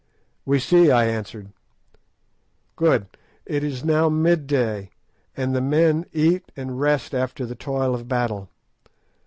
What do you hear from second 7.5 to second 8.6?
toil of battle.